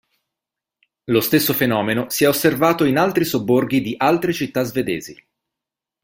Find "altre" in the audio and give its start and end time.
3.99-4.33